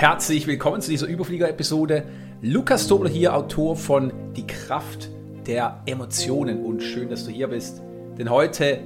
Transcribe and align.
Herzlich 0.00 0.46
willkommen 0.46 0.80
zu 0.80 0.90
dieser 0.90 1.08
Überflieger-Episode. 1.08 2.04
Lukas 2.40 2.86
Tobler 2.86 3.10
hier, 3.10 3.36
Autor 3.36 3.76
von 3.76 4.10
Die 4.34 4.46
Kraft 4.46 5.10
der 5.46 5.82
Emotionen 5.84 6.64
und 6.64 6.82
schön, 6.82 7.10
dass 7.10 7.26
du 7.26 7.30
hier 7.30 7.48
bist. 7.48 7.82
Denn 8.16 8.30
heute 8.30 8.78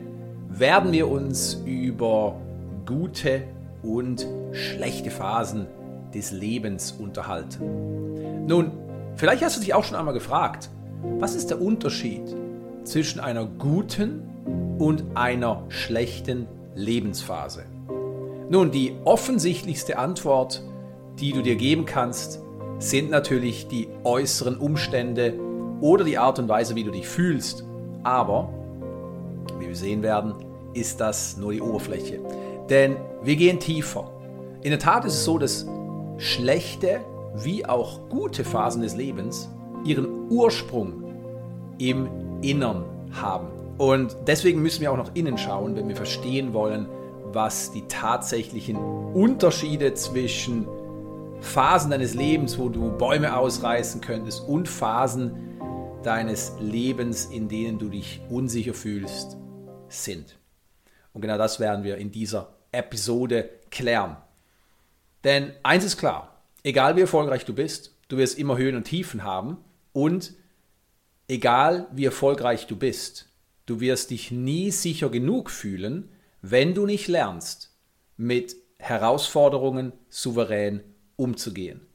werden 0.48 0.90
wir 0.90 1.06
uns 1.06 1.62
über 1.66 2.34
gute 2.84 3.44
und 3.84 4.26
schlechte 4.50 5.12
Phasen 5.12 5.68
des 6.12 6.32
Lebens 6.32 6.90
unterhalten. 6.90 8.46
Nun, 8.48 8.72
vielleicht 9.14 9.44
hast 9.44 9.56
du 9.56 9.60
dich 9.60 9.72
auch 9.72 9.84
schon 9.84 9.96
einmal 9.96 10.14
gefragt, 10.14 10.68
was 11.20 11.36
ist 11.36 11.48
der 11.48 11.62
Unterschied 11.62 12.22
zwischen 12.82 13.20
einer 13.20 13.44
guten 13.44 14.20
und 14.80 15.04
einer 15.14 15.62
schlechten 15.68 16.48
Lebensphase? 16.74 17.66
Nun, 18.50 18.72
die 18.72 18.96
offensichtlichste 19.04 19.96
Antwort, 19.96 20.64
die 21.20 21.32
du 21.32 21.42
dir 21.42 21.56
geben 21.56 21.84
kannst, 21.84 22.42
sind 22.78 23.10
natürlich 23.10 23.68
die 23.68 23.88
äußeren 24.02 24.56
Umstände 24.56 25.34
oder 25.80 26.04
die 26.04 26.18
Art 26.18 26.38
und 26.38 26.48
Weise, 26.48 26.74
wie 26.74 26.84
du 26.84 26.90
dich 26.90 27.06
fühlst. 27.08 27.64
Aber, 28.02 28.50
wie 29.58 29.68
wir 29.68 29.76
sehen 29.76 30.02
werden, 30.02 30.34
ist 30.74 31.00
das 31.00 31.36
nur 31.36 31.52
die 31.52 31.60
Oberfläche. 31.60 32.20
Denn 32.68 32.96
wir 33.22 33.36
gehen 33.36 33.60
tiefer. 33.60 34.10
In 34.62 34.70
der 34.70 34.78
Tat 34.78 35.04
ist 35.04 35.14
es 35.14 35.24
so, 35.24 35.38
dass 35.38 35.66
schlechte 36.18 37.00
wie 37.36 37.66
auch 37.66 38.08
gute 38.08 38.44
Phasen 38.44 38.82
des 38.82 38.96
Lebens 38.96 39.48
ihren 39.84 40.30
Ursprung 40.30 41.04
im 41.78 42.08
Innern 42.42 42.84
haben. 43.12 43.48
Und 43.78 44.16
deswegen 44.26 44.62
müssen 44.62 44.80
wir 44.80 44.92
auch 44.92 44.96
nach 44.96 45.10
innen 45.14 45.36
schauen, 45.36 45.74
wenn 45.74 45.88
wir 45.88 45.96
verstehen 45.96 46.52
wollen, 46.54 46.86
was 47.32 47.72
die 47.72 47.82
tatsächlichen 47.88 48.76
Unterschiede 48.76 49.94
zwischen 49.94 50.66
Phasen 51.44 51.90
deines 51.90 52.14
Lebens, 52.14 52.58
wo 52.58 52.68
du 52.68 52.90
Bäume 52.90 53.36
ausreißen 53.36 54.00
könntest 54.00 54.40
und 54.40 54.66
Phasen 54.66 55.58
deines 56.02 56.52
Lebens, 56.58 57.26
in 57.26 57.48
denen 57.48 57.78
du 57.78 57.90
dich 57.90 58.20
unsicher 58.28 58.74
fühlst, 58.74 59.36
sind. 59.88 60.36
Und 61.12 61.20
genau 61.20 61.38
das 61.38 61.60
werden 61.60 61.84
wir 61.84 61.98
in 61.98 62.10
dieser 62.10 62.54
Episode 62.72 63.50
klären. 63.70 64.16
Denn 65.22 65.52
eins 65.62 65.84
ist 65.84 65.98
klar, 65.98 66.42
egal 66.64 66.96
wie 66.96 67.02
erfolgreich 67.02 67.44
du 67.44 67.54
bist, 67.54 67.94
du 68.08 68.16
wirst 68.16 68.38
immer 68.38 68.56
Höhen 68.56 68.74
und 68.74 68.84
Tiefen 68.84 69.22
haben 69.22 69.58
und 69.92 70.32
egal 71.28 71.86
wie 71.92 72.06
erfolgreich 72.06 72.66
du 72.66 72.76
bist, 72.76 73.28
du 73.66 73.80
wirst 73.80 74.10
dich 74.10 74.30
nie 74.30 74.70
sicher 74.70 75.08
genug 75.08 75.50
fühlen, 75.50 76.08
wenn 76.42 76.74
du 76.74 76.84
nicht 76.84 77.06
lernst, 77.06 77.70
mit 78.16 78.56
Herausforderungen 78.78 79.92
souverän 80.08 80.82
umzugehen. 81.16 81.86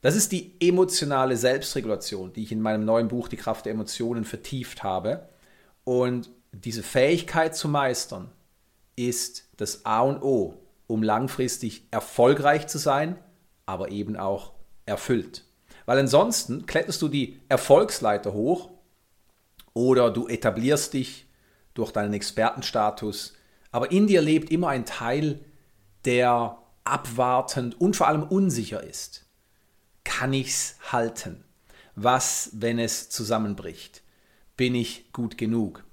Das 0.00 0.14
ist 0.14 0.32
die 0.32 0.54
emotionale 0.60 1.36
Selbstregulation, 1.36 2.32
die 2.32 2.42
ich 2.42 2.52
in 2.52 2.60
meinem 2.60 2.84
neuen 2.84 3.08
Buch 3.08 3.28
Die 3.28 3.36
Kraft 3.36 3.66
der 3.66 3.72
Emotionen 3.72 4.24
vertieft 4.24 4.82
habe. 4.82 5.28
Und 5.84 6.30
diese 6.52 6.82
Fähigkeit 6.82 7.56
zu 7.56 7.68
meistern 7.68 8.30
ist 8.94 9.48
das 9.56 9.84
A 9.84 10.02
und 10.02 10.22
O, 10.22 10.54
um 10.86 11.02
langfristig 11.02 11.86
erfolgreich 11.90 12.66
zu 12.66 12.78
sein, 12.78 13.18
aber 13.66 13.90
eben 13.90 14.16
auch 14.16 14.52
erfüllt. 14.84 15.44
Weil 15.86 15.98
ansonsten 15.98 16.66
kletterst 16.66 17.02
du 17.02 17.08
die 17.08 17.40
Erfolgsleiter 17.48 18.32
hoch 18.32 18.70
oder 19.74 20.10
du 20.10 20.28
etablierst 20.28 20.94
dich 20.94 21.26
durch 21.74 21.92
deinen 21.92 22.14
Expertenstatus, 22.14 23.34
aber 23.70 23.90
in 23.90 24.06
dir 24.06 24.22
lebt 24.22 24.50
immer 24.50 24.68
ein 24.68 24.86
Teil, 24.86 25.44
der 26.04 26.58
abwartend 26.86 27.80
und 27.80 27.96
vor 27.96 28.08
allem 28.08 28.22
unsicher 28.22 28.82
ist. 28.82 29.26
Kann 30.04 30.32
ich's 30.32 30.76
halten? 30.92 31.44
Was, 31.94 32.50
wenn 32.52 32.78
es 32.78 33.08
zusammenbricht? 33.10 34.02
Bin 34.56 34.74
ich 34.74 35.12
gut 35.12 35.38
genug? 35.38 35.84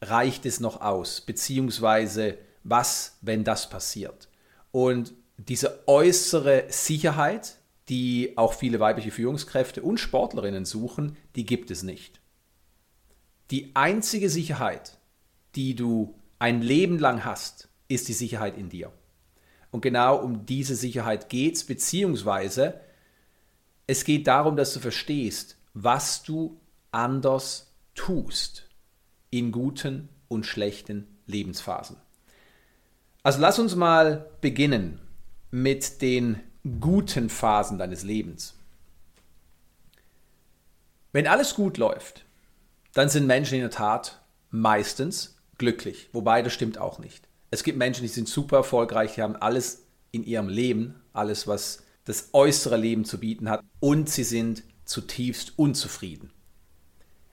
Reicht 0.00 0.46
es 0.46 0.60
noch 0.60 0.80
aus? 0.80 1.20
Beziehungsweise, 1.20 2.38
was, 2.64 3.16
wenn 3.22 3.44
das 3.44 3.70
passiert? 3.70 4.28
Und 4.72 5.14
diese 5.38 5.86
äußere 5.86 6.64
Sicherheit, 6.68 7.56
die 7.88 8.32
auch 8.36 8.54
viele 8.54 8.80
weibliche 8.80 9.10
Führungskräfte 9.10 9.82
und 9.82 9.98
Sportlerinnen 9.98 10.64
suchen, 10.64 11.16
die 11.36 11.46
gibt 11.46 11.70
es 11.70 11.82
nicht. 11.82 12.20
Die 13.50 13.70
einzige 13.74 14.28
Sicherheit, 14.28 14.98
die 15.54 15.74
du 15.76 16.14
ein 16.38 16.62
Leben 16.62 16.98
lang 16.98 17.24
hast, 17.24 17.68
ist 17.88 18.08
die 18.08 18.12
Sicherheit 18.12 18.58
in 18.58 18.68
dir. 18.68 18.92
Und 19.70 19.80
genau 19.80 20.16
um 20.16 20.46
diese 20.46 20.74
Sicherheit 20.74 21.28
geht 21.28 21.56
es, 21.56 21.64
beziehungsweise 21.64 22.80
es 23.86 24.04
geht 24.04 24.26
darum, 24.26 24.56
dass 24.56 24.72
du 24.74 24.80
verstehst, 24.80 25.56
was 25.74 26.22
du 26.22 26.60
anders 26.90 27.72
tust 27.94 28.68
in 29.30 29.52
guten 29.52 30.08
und 30.28 30.46
schlechten 30.46 31.06
Lebensphasen. 31.26 31.96
Also 33.22 33.40
lass 33.40 33.58
uns 33.58 33.74
mal 33.74 34.30
beginnen 34.40 35.00
mit 35.50 36.00
den 36.02 36.40
guten 36.80 37.28
Phasen 37.28 37.78
deines 37.78 38.02
Lebens. 38.02 38.54
Wenn 41.12 41.26
alles 41.26 41.54
gut 41.54 41.78
läuft, 41.78 42.24
dann 42.92 43.08
sind 43.08 43.26
Menschen 43.26 43.54
in 43.54 43.62
der 43.62 43.70
Tat 43.70 44.20
meistens 44.50 45.36
glücklich, 45.58 46.08
wobei 46.12 46.42
das 46.42 46.52
stimmt 46.52 46.78
auch 46.78 46.98
nicht. 46.98 47.26
Es 47.56 47.64
gibt 47.64 47.78
Menschen, 47.78 48.02
die 48.02 48.08
sind 48.08 48.28
super 48.28 48.58
erfolgreich, 48.58 49.14
die 49.14 49.22
haben 49.22 49.36
alles 49.36 49.86
in 50.10 50.24
ihrem 50.24 50.50
Leben, 50.50 51.00
alles, 51.14 51.46
was 51.46 51.84
das 52.04 52.28
äußere 52.34 52.76
Leben 52.76 53.06
zu 53.06 53.18
bieten 53.18 53.48
hat, 53.48 53.64
und 53.80 54.10
sie 54.10 54.24
sind 54.24 54.62
zutiefst 54.84 55.54
unzufrieden. 55.58 56.30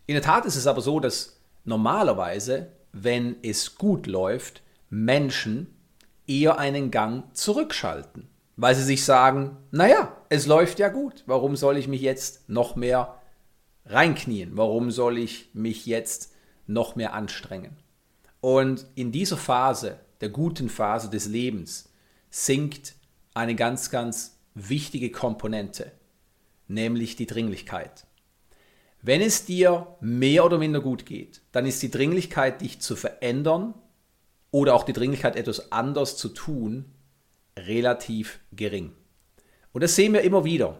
In 0.06 0.14
der 0.14 0.24
Tat 0.24 0.46
ist 0.46 0.56
es 0.56 0.66
aber 0.66 0.80
so, 0.80 1.02
dass 1.02 1.42
normalerweise, 1.66 2.72
wenn 2.94 3.36
es 3.42 3.76
gut 3.76 4.08
läuft, 4.08 4.64
Menschen 4.90 5.76
eher 6.26 6.58
einen 6.58 6.90
Gang 6.90 7.26
zurückschalten, 7.36 8.30
weil 8.56 8.76
sie 8.76 8.84
sich 8.84 9.04
sagen, 9.04 9.58
naja, 9.72 10.16
es 10.30 10.48
läuft 10.48 10.80
ja 10.80 10.88
gut, 10.88 11.24
warum 11.26 11.58
soll 11.58 11.76
ich 11.76 11.90
mich 11.90 12.00
jetzt 12.00 12.48
noch 12.48 12.78
mehr 12.78 13.20
reinknien, 13.86 14.52
warum 14.56 14.90
soll 14.90 15.18
ich 15.18 15.50
mich 15.54 15.86
jetzt 15.86 16.32
noch 16.66 16.96
mehr 16.96 17.14
anstrengen? 17.14 17.76
Und 18.40 18.86
in 18.96 19.12
dieser 19.12 19.38
Phase, 19.38 20.00
der 20.24 20.30
guten 20.30 20.70
Phase 20.70 21.10
des 21.10 21.28
Lebens, 21.28 21.90
sinkt 22.30 22.96
eine 23.34 23.56
ganz, 23.56 23.90
ganz 23.90 24.40
wichtige 24.56 25.12
Komponente, 25.12 25.92
nämlich 26.70 27.18
die 27.18 27.26
Dringlichkeit. 27.26 28.06
Wenn 29.02 29.20
es 29.20 29.44
dir 29.44 29.98
mehr 30.00 30.46
oder 30.46 30.58
minder 30.58 30.80
gut 30.80 31.06
geht, 31.06 31.42
dann 31.52 31.66
ist 31.66 31.84
die 31.84 31.92
Dringlichkeit, 31.92 32.62
dich 32.62 32.80
zu 32.80 32.96
verändern 32.96 33.74
oder 34.50 34.76
auch 34.76 34.86
die 34.86 34.94
Dringlichkeit, 34.94 35.36
etwas 35.36 35.74
anders 35.74 36.16
zu 36.16 36.30
tun, 36.30 36.86
relativ 37.60 38.40
gering. 38.54 38.94
Und 39.74 39.84
das 39.84 39.98
sehen 39.98 40.14
wir 40.14 40.22
immer 40.22 40.46
wieder. 40.46 40.80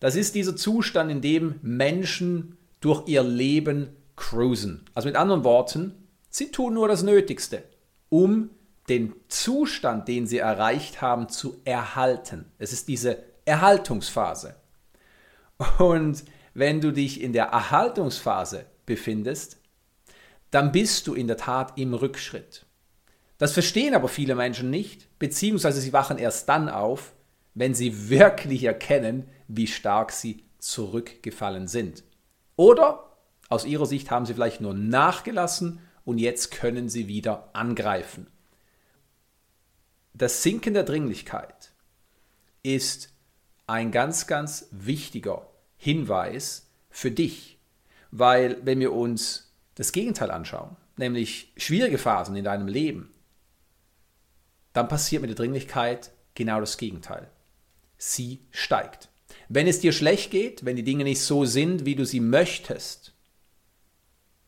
Das 0.00 0.16
ist 0.16 0.34
dieser 0.34 0.56
Zustand, 0.56 1.10
in 1.10 1.20
dem 1.20 1.56
Menschen 1.60 2.56
durch 2.80 3.06
ihr 3.06 3.22
Leben 3.22 3.90
cruisen. 4.16 4.86
Also 4.94 5.08
mit 5.08 5.16
anderen 5.16 5.44
Worten, 5.44 5.92
Sie 6.30 6.50
tun 6.50 6.72
nur 6.72 6.88
das 6.88 7.02
Nötigste, 7.02 7.64
um 8.08 8.48
den 8.88 9.14
Zustand, 9.28 10.08
den 10.08 10.26
sie 10.26 10.38
erreicht 10.38 11.02
haben, 11.02 11.28
zu 11.28 11.60
erhalten. 11.64 12.50
Es 12.58 12.72
ist 12.72 12.88
diese 12.88 13.22
Erhaltungsphase. 13.44 14.56
Und 15.78 16.24
wenn 16.54 16.80
du 16.80 16.92
dich 16.92 17.20
in 17.20 17.32
der 17.32 17.46
Erhaltungsphase 17.46 18.66
befindest, 18.86 19.58
dann 20.50 20.72
bist 20.72 21.06
du 21.06 21.14
in 21.14 21.26
der 21.26 21.36
Tat 21.36 21.76
im 21.76 21.94
Rückschritt. 21.94 22.64
Das 23.38 23.52
verstehen 23.52 23.94
aber 23.94 24.08
viele 24.08 24.34
Menschen 24.34 24.70
nicht, 24.70 25.18
beziehungsweise 25.18 25.80
sie 25.80 25.92
wachen 25.92 26.18
erst 26.18 26.48
dann 26.48 26.68
auf, 26.68 27.12
wenn 27.54 27.74
sie 27.74 28.08
wirklich 28.08 28.64
erkennen, 28.64 29.28
wie 29.46 29.66
stark 29.66 30.12
sie 30.12 30.44
zurückgefallen 30.58 31.68
sind. 31.68 32.02
Oder 32.56 33.16
aus 33.48 33.64
ihrer 33.64 33.86
Sicht 33.86 34.10
haben 34.10 34.26
sie 34.26 34.34
vielleicht 34.34 34.60
nur 34.60 34.74
nachgelassen 34.74 35.80
und 36.04 36.18
jetzt 36.18 36.50
können 36.50 36.88
sie 36.88 37.08
wieder 37.08 37.50
angreifen. 37.52 38.26
Das 40.14 40.42
Sinken 40.42 40.74
der 40.74 40.84
Dringlichkeit 40.84 41.72
ist 42.62 43.12
ein 43.66 43.92
ganz, 43.92 44.26
ganz 44.26 44.68
wichtiger 44.70 45.48
Hinweis 45.76 46.70
für 46.90 47.10
dich, 47.10 47.58
weil 48.10 48.64
wenn 48.64 48.80
wir 48.80 48.92
uns 48.92 49.52
das 49.74 49.92
Gegenteil 49.92 50.30
anschauen, 50.30 50.76
nämlich 50.96 51.52
schwierige 51.56 51.98
Phasen 51.98 52.34
in 52.34 52.44
deinem 52.44 52.66
Leben, 52.66 53.14
dann 54.72 54.88
passiert 54.88 55.22
mit 55.22 55.30
der 55.30 55.36
Dringlichkeit 55.36 56.12
genau 56.34 56.60
das 56.60 56.78
Gegenteil. 56.78 57.30
Sie 57.96 58.40
steigt. 58.50 59.08
Wenn 59.48 59.66
es 59.66 59.80
dir 59.80 59.92
schlecht 59.92 60.30
geht, 60.30 60.64
wenn 60.64 60.76
die 60.76 60.84
Dinge 60.84 61.04
nicht 61.04 61.20
so 61.20 61.44
sind, 61.44 61.84
wie 61.84 61.94
du 61.94 62.04
sie 62.04 62.20
möchtest, 62.20 63.12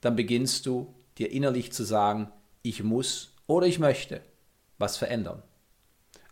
dann 0.01 0.17
beginnst 0.17 0.67
du 0.67 0.95
dir 1.19 1.31
innerlich 1.31 1.73
zu 1.73 1.85
sagen, 1.85 2.31
ich 2.63 2.83
muss 2.83 3.35
oder 3.47 3.67
ich 3.67 3.79
möchte 3.79 4.23
was 4.79 4.97
verändern. 4.97 5.43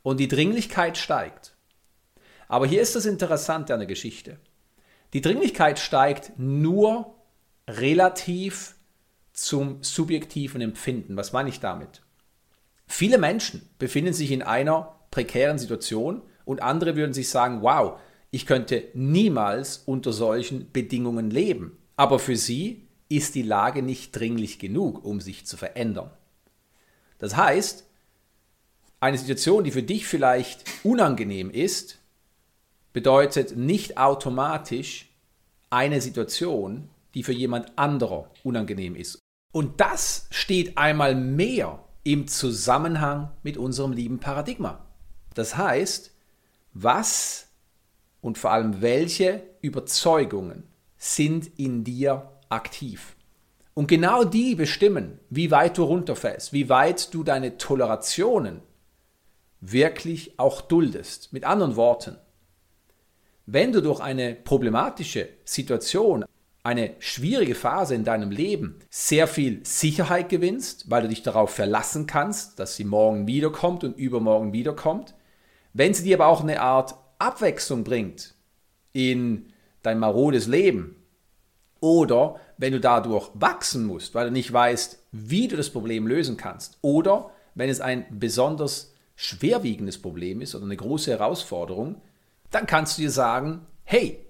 Und 0.09 0.21
die 0.21 0.29
Dringlichkeit 0.29 0.97
steigt. 0.97 1.55
Aber 2.49 2.67
hier 2.67 2.81
ist 2.81 2.97
das 2.97 3.05
Interessante 3.05 3.75
an 3.75 3.81
der 3.81 3.87
Geschichte. 3.87 4.39
Die 5.13 5.21
Dringlichkeit 5.21 5.79
steigt 5.79 6.33
nur 6.39 7.15
relativ 7.69 8.77
zum 9.35 9.83
subjektiven 9.83 10.63
Empfinden. 10.63 11.19
Was 11.19 11.35
meine 11.35 11.51
ich 11.51 11.61
damit? 11.61 12.01
Viele 12.87 13.19
Menschen 13.19 13.69
befinden 13.79 14.15
sich 14.15 14.31
in 14.31 14.41
einer 14.41 14.97
prekären 15.11 15.59
Situation 15.59 16.23
und 16.47 16.63
andere 16.63 16.97
würden 16.97 17.13
sich 17.13 17.29
sagen, 17.29 17.61
wow, 17.61 18.01
ich 18.31 18.47
könnte 18.47 18.85
niemals 18.95 19.83
unter 19.85 20.15
solchen 20.15 20.73
Bedingungen 20.73 21.31
leben. 21.31 21.77
Aber 21.97 22.19
für 22.19 22.37
sie 22.37 22.89
ist 23.11 23.35
die 23.35 23.43
Lage 23.43 23.83
nicht 23.83 24.13
dringlich 24.13 24.59
genug, 24.59 25.05
um 25.05 25.21
sich 25.21 25.45
zu 25.45 25.59
verändern. 25.59 26.11
Das 27.19 27.37
heißt, 27.37 27.88
eine 29.01 29.19
Situation, 29.19 29.65
die 29.65 29.71
für 29.71 29.83
dich 29.83 30.07
vielleicht 30.07 30.65
unangenehm 30.85 31.51
ist, 31.51 31.99
bedeutet 32.93 33.57
nicht 33.57 33.97
automatisch 33.99 35.09
eine 35.71 36.01
Situation, 36.01 36.89
die 37.15 37.23
für 37.23 37.33
jemand 37.33 37.79
anderer 37.79 38.31
unangenehm 38.43 38.97
ist. 38.97 39.19
Und 39.53 39.81
das 39.81 40.27
steht 40.31 40.77
einmal 40.79 41.15
mehr 41.15 41.85
im 42.05 42.27
Zusammenhang 42.27 43.31
mit 43.43 43.57
unserem 43.57 43.93
lieben 43.93 44.19
Paradigma. 44.19 44.85
Das 45.35 45.57
heißt, 45.57 46.13
was 46.73 47.49
und 48.21 48.39
vor 48.39 48.51
allem 48.51 48.83
welche 48.83 49.43
Überzeugungen 49.61 50.65
sind 50.97 51.59
in 51.59 51.85
dir 51.85 52.31
aktiv? 52.49 53.15
Und 53.75 53.87
genau 53.87 54.25
die 54.25 54.55
bestimmen, 54.55 55.21
wie 55.31 55.51
weit 55.51 55.79
du 55.79 55.85
runterfällst, 55.85 56.53
wie 56.53 56.69
weit 56.69 57.15
du 57.15 57.23
deine 57.23 57.59
Tolerationen 57.59 58.63
wirklich 59.61 60.39
auch 60.39 60.61
duldest. 60.61 61.33
Mit 61.33 61.45
anderen 61.45 61.77
Worten, 61.77 62.17
wenn 63.47 63.73
du 63.73 63.81
durch 63.81 64.01
eine 64.01 64.35
problematische 64.35 65.29
Situation, 65.45 66.25
eine 66.63 66.95
schwierige 66.99 67.55
Phase 67.55 67.95
in 67.95 68.05
deinem 68.05 68.31
Leben 68.31 68.79
sehr 68.91 69.27
viel 69.27 69.65
Sicherheit 69.65 70.29
gewinnst, 70.29 70.91
weil 70.91 71.03
du 71.03 71.09
dich 71.09 71.23
darauf 71.23 71.51
verlassen 71.51 72.07
kannst, 72.07 72.59
dass 72.59 72.77
sie 72.77 72.85
morgen 72.85 73.27
wiederkommt 73.27 73.85
und 73.85 73.97
übermorgen 73.97 74.53
wiederkommt, 74.53 75.15
wenn 75.73 75.95
sie 75.95 76.05
dir 76.05 76.17
aber 76.17 76.27
auch 76.27 76.43
eine 76.43 76.61
Art 76.61 76.95
Abwechslung 77.19 77.85
bringt 77.85 78.35
in 78.93 79.53
dein 79.83 79.99
marodes 79.99 80.47
Leben 80.47 80.97
oder 81.81 82.37
wenn 82.59 82.73
du 82.73 82.81
dadurch 82.81 83.31
wachsen 83.35 83.87
musst, 83.87 84.15
weil 84.15 84.27
du 84.27 84.33
nicht 84.33 84.53
weißt, 84.53 85.03
wie 85.13 85.49
du 85.49 85.57
das 85.57 85.71
Problem 85.71 86.07
lösen 86.07 86.37
kannst 86.37 86.79
oder 86.83 87.31
wenn 87.55 87.71
es 87.71 87.81
ein 87.81 88.07
besonders 88.11 88.93
schwerwiegendes 89.21 90.01
Problem 90.01 90.41
ist 90.41 90.55
oder 90.55 90.65
eine 90.65 90.77
große 90.77 91.11
Herausforderung, 91.11 92.01
dann 92.53 92.67
kannst 92.67 92.97
du 92.97 93.03
dir 93.03 93.11
sagen, 93.11 93.67
hey, 93.83 94.25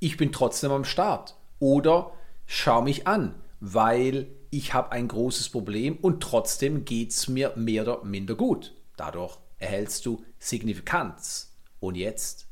ich 0.00 0.18
bin 0.18 0.32
trotzdem 0.32 0.70
am 0.70 0.84
Start. 0.84 1.34
Oder 1.60 2.12
schau 2.44 2.82
mich 2.82 3.06
an, 3.06 3.34
weil 3.60 4.26
ich 4.50 4.74
habe 4.74 4.92
ein 4.92 5.08
großes 5.08 5.48
Problem 5.48 5.96
und 5.96 6.22
trotzdem 6.22 6.84
geht 6.84 7.12
es 7.12 7.26
mir 7.26 7.54
mehr 7.56 7.84
oder 7.84 8.04
minder 8.04 8.34
gut. 8.34 8.74
Dadurch 8.98 9.38
erhältst 9.58 10.04
du 10.04 10.22
Signifikanz. 10.38 11.56
Und 11.80 11.94
jetzt 11.94 12.46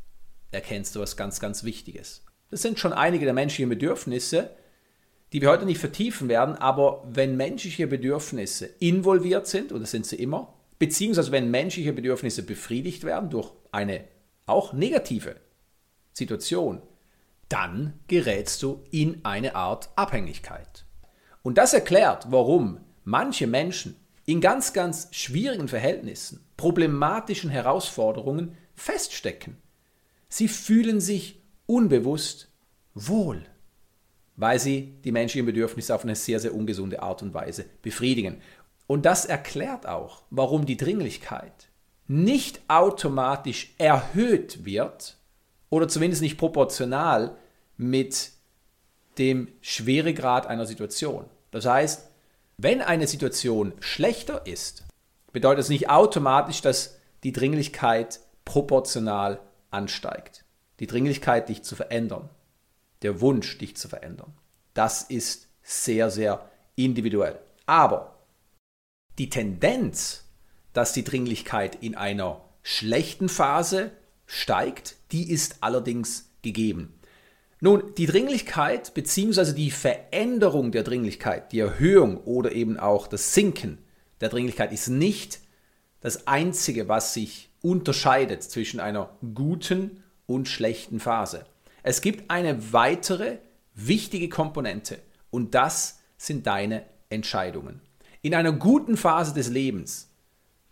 erkennst 0.51 0.97
du 0.97 1.01
was 1.01 1.19
ganz, 1.19 1.41
ganz 1.41 1.63
Wichtiges. 1.63 2.25
Das 2.51 2.63
sind 2.63 2.79
schon 2.79 2.95
einige 2.95 3.27
der 3.27 3.35
menschlichen 3.35 3.69
Bedürfnisse, 3.69 4.49
die 5.35 5.43
wir 5.43 5.51
heute 5.51 5.67
nicht 5.67 5.79
vertiefen 5.79 6.31
werden, 6.31 6.57
aber 6.57 7.07
wenn 7.07 7.37
menschliche 7.37 7.87
Bedürfnisse 7.87 8.65
involviert 8.79 9.47
sind, 9.47 9.73
und 9.73 9.83
das 9.83 9.91
sind 9.91 10.07
sie 10.07 10.17
immer, 10.17 10.55
beziehungsweise 10.79 11.33
wenn 11.33 11.51
menschliche 11.51 11.93
Bedürfnisse 11.93 12.43
befriedigt 12.43 13.05
werden 13.05 13.31
durch 13.31 13.53
eine 13.71 14.05
auch 14.47 14.73
negative 14.73 15.37
Situation, 16.13 16.83
dann 17.49 18.01
gerätst 18.09 18.63
du 18.63 18.83
in 18.91 19.25
eine 19.25 19.55
Art 19.55 19.91
Abhängigkeit. 19.97 20.85
Und 21.43 21.59
das 21.59 21.75
erklärt, 21.75 22.27
warum 22.31 22.81
manche 23.05 23.47
Menschen 23.47 23.97
in 24.25 24.41
ganz, 24.41 24.73
ganz 24.73 25.09
schwierigen 25.13 25.69
Verhältnissen, 25.69 26.45
problematischen 26.57 27.51
Herausforderungen 27.51 28.57
feststecken. 28.75 29.57
Sie 30.29 30.49
fühlen 30.49 31.01
sich 31.01 31.43
unbewusst 31.67 32.49
wohl, 32.95 33.43
weil 34.37 34.59
sie 34.59 34.95
die 35.05 35.13
menschlichen 35.13 35.47
Bedürfnisse 35.47 35.95
auf 35.95 36.05
eine 36.05 36.17
sehr, 36.17 36.41
sehr 36.41 36.55
ungesunde 36.55 37.03
Art 37.03 37.23
und 37.23 37.35
Weise 37.35 37.65
befriedigen. 37.83 38.41
Und 38.87 39.07
das 39.07 39.25
erklärt 39.25 39.87
auch, 39.87 40.23
warum 40.31 40.67
die 40.67 40.77
Dringlichkeit 40.77 41.69
nicht 42.09 42.61
automatisch 42.69 43.75
erhöht 43.79 44.65
wird 44.65 45.17
oder 45.71 45.89
zumindest 45.89 46.21
nicht 46.21 46.37
proportional 46.37 47.37
mit 47.77 48.33
dem 49.19 49.49
Schweregrad 49.61 50.47
einer 50.47 50.67
Situation. 50.67 51.25
Das 51.51 51.65
heißt, 51.67 52.11
wenn 52.59 52.83
eine 52.83 53.07
Situation 53.07 53.73
schlechter 53.81 54.47
ist, 54.47 54.85
bedeutet 55.33 55.61
es 55.61 55.69
nicht 55.69 55.89
automatisch, 55.89 56.61
dass 56.61 56.99
die 57.25 57.33
Dringlichkeit 57.33 58.21
proportional 58.45 59.41
ansteigt. 59.71 60.45
Die 60.81 60.87
Dringlichkeit, 60.87 61.49
dich 61.49 61.63
zu 61.63 61.77
verändern, 61.77 62.29
der 63.03 63.21
Wunsch, 63.21 63.59
dich 63.59 63.77
zu 63.77 63.89
verändern, 63.89 64.35
das 64.75 65.03
ist 65.03 65.49
sehr, 65.63 66.11
sehr 66.11 66.49
individuell. 66.75 67.39
Aber 67.67 68.19
die 69.23 69.31
Tendenz, 69.31 70.25
dass 70.73 70.93
die 70.93 71.05
Dringlichkeit 71.05 71.77
in 71.81 71.95
einer 71.95 72.43
schlechten 72.65 73.29
Phase 73.29 73.93
steigt, 74.27 74.97
die 75.13 75.31
ist 75.31 75.59
allerdings 75.61 76.33
gegeben. 76.43 76.99
Nun, 77.61 77.95
die 77.97 78.07
Dringlichkeit 78.07 78.95
bzw. 78.95 79.53
die 79.53 79.71
Veränderung 79.71 80.73
der 80.73 80.83
Dringlichkeit, 80.83 81.53
die 81.53 81.61
Erhöhung 81.61 82.17
oder 82.25 82.51
eben 82.51 82.81
auch 82.81 83.07
das 83.07 83.33
Sinken 83.33 83.79
der 84.21 84.29
Dringlichkeit 84.29 84.73
ist 84.73 84.89
nicht 84.89 85.39
das 86.01 86.27
Einzige, 86.27 86.89
was 86.89 87.15
sich 87.15 87.51
unterscheidet 87.61 88.43
zwischen 88.43 88.81
einer 88.81 89.17
guten 89.37 90.03
und 90.27 90.49
schlechten 90.49 90.99
Phase. 90.99 91.47
Es 91.85 92.01
gibt 92.01 92.29
eine 92.29 92.73
weitere 92.73 93.39
wichtige 93.77 94.29
Komponente 94.29 94.99
und 95.31 95.55
das 95.55 96.01
sind 96.17 96.49
deine 96.49 96.83
Entscheidungen. 97.09 97.83
In 98.25 98.37
einer 98.37 98.53
guten 98.53 98.97
Phase 98.97 99.35
des 99.35 99.49
Lebens 99.49 100.09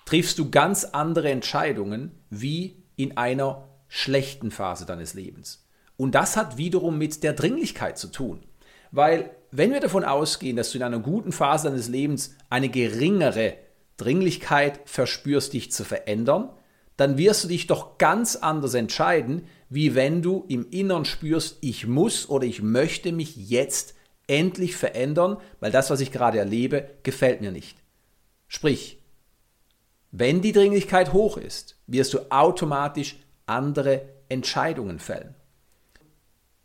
triffst 0.04 0.38
du 0.38 0.50
ganz 0.50 0.84
andere 0.84 1.30
Entscheidungen 1.30 2.12
wie 2.30 2.84
in 2.94 3.16
einer 3.16 3.68
schlechten 3.88 4.52
Phase 4.52 4.86
deines 4.86 5.14
Lebens. 5.14 5.66
Und 5.96 6.14
das 6.14 6.36
hat 6.36 6.58
wiederum 6.58 6.96
mit 6.96 7.24
der 7.24 7.32
Dringlichkeit 7.32 7.98
zu 7.98 8.06
tun. 8.06 8.44
Weil 8.92 9.32
wenn 9.50 9.72
wir 9.72 9.80
davon 9.80 10.04
ausgehen, 10.04 10.56
dass 10.56 10.70
du 10.70 10.78
in 10.78 10.84
einer 10.84 11.00
guten 11.00 11.32
Phase 11.32 11.68
deines 11.68 11.88
Lebens 11.88 12.36
eine 12.50 12.68
geringere 12.68 13.54
Dringlichkeit 13.96 14.80
verspürst, 14.84 15.52
dich 15.52 15.72
zu 15.72 15.82
verändern, 15.82 16.50
dann 16.96 17.18
wirst 17.18 17.42
du 17.42 17.48
dich 17.48 17.66
doch 17.66 17.98
ganz 17.98 18.36
anders 18.36 18.74
entscheiden, 18.74 19.42
wie 19.68 19.96
wenn 19.96 20.22
du 20.22 20.44
im 20.46 20.70
Innern 20.70 21.04
spürst, 21.04 21.58
ich 21.62 21.88
muss 21.88 22.28
oder 22.28 22.46
ich 22.46 22.62
möchte 22.62 23.10
mich 23.10 23.36
jetzt 23.36 23.94
endlich 24.30 24.76
verändern, 24.76 25.38
weil 25.58 25.72
das, 25.72 25.90
was 25.90 26.00
ich 26.00 26.12
gerade 26.12 26.38
erlebe, 26.38 26.88
gefällt 27.02 27.40
mir 27.40 27.50
nicht. 27.50 27.76
Sprich, 28.46 29.02
wenn 30.12 30.40
die 30.40 30.52
Dringlichkeit 30.52 31.12
hoch 31.12 31.36
ist, 31.36 31.76
wirst 31.88 32.14
du 32.14 32.30
automatisch 32.30 33.16
andere 33.46 34.02
Entscheidungen 34.28 35.00
fällen. 35.00 35.34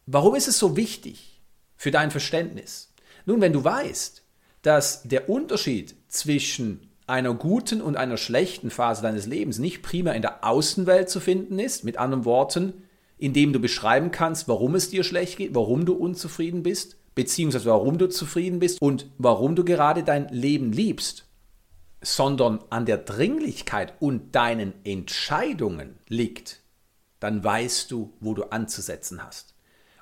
Warum 0.05 0.36
ist 0.36 0.48
es 0.48 0.60
so 0.60 0.77
wichtig 0.77 1.41
für 1.75 1.89
dein 1.89 2.12
Verständnis? 2.12 2.93
Nun, 3.25 3.41
wenn 3.41 3.53
du 3.53 3.63
weißt, 3.63 4.22
dass 4.62 5.01
der 5.03 5.29
Unterschied 5.29 5.95
zwischen 6.07 6.91
einer 7.07 7.34
guten 7.34 7.81
und 7.81 7.98
einer 7.98 8.17
schlechten 8.17 8.69
Phase 8.69 9.01
deines 9.01 9.25
Lebens 9.25 9.57
nicht 9.57 9.81
primär 9.81 10.13
in 10.13 10.22
der 10.22 10.43
Außenwelt 10.43 11.10
zu 11.10 11.19
finden 11.19 11.57
ist, 11.57 11.84
mit 11.84 11.98
anderen 11.98 12.25
Worten, 12.25 12.74
indem 13.17 13.53
du 13.53 13.60
beschreiben 13.60 14.12
kannst, 14.12 14.48
warum 14.48 14.75
es 14.75 14.89
dir 14.89 15.03
schlecht 15.03 15.38
geht, 15.38 15.55
warum 15.55 15.86
du 15.86 15.93
unzufrieden 15.93 16.62
bist, 16.62 16.98
beziehungsweise 17.15 17.65
warum 17.65 17.98
du 17.98 18.07
zufrieden 18.07 18.60
bist 18.60 18.81
und 18.81 19.10
warum 19.17 19.55
du 19.55 19.63
gerade 19.63 20.03
dein 20.03 20.27
Leben 20.29 20.72
liebst, 20.72 21.25
sondern 22.01 22.60
an 22.69 22.86
der 22.86 22.98
Dringlichkeit 22.98 23.93
und 24.00 24.36
deinen 24.36 24.74
Entscheidungen 24.84 25.98
liegt, 26.07 26.62
dann 27.19 27.43
weißt 27.43 27.89
du, 27.89 28.13
wo 28.19 28.34
du 28.34 28.43
anzusetzen 28.43 29.24
hast. 29.24 29.55